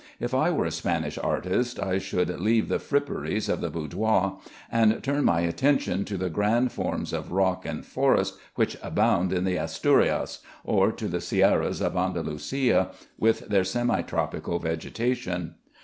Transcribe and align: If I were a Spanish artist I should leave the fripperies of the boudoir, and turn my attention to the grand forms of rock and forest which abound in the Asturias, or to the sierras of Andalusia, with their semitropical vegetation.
If 0.19 0.33
I 0.33 0.49
were 0.49 0.65
a 0.65 0.71
Spanish 0.71 1.19
artist 1.19 1.79
I 1.79 1.99
should 1.99 2.29
leave 2.39 2.69
the 2.69 2.79
fripperies 2.79 3.47
of 3.47 3.61
the 3.61 3.69
boudoir, 3.69 4.39
and 4.71 5.03
turn 5.03 5.23
my 5.23 5.41
attention 5.41 6.05
to 6.05 6.17
the 6.17 6.27
grand 6.31 6.71
forms 6.71 7.13
of 7.13 7.31
rock 7.31 7.67
and 7.67 7.85
forest 7.85 8.39
which 8.55 8.77
abound 8.81 9.31
in 9.31 9.43
the 9.43 9.57
Asturias, 9.59 10.39
or 10.63 10.91
to 10.91 11.07
the 11.07 11.21
sierras 11.21 11.81
of 11.83 11.95
Andalusia, 11.95 12.89
with 13.19 13.41
their 13.49 13.63
semitropical 13.63 14.59
vegetation. 14.59 15.53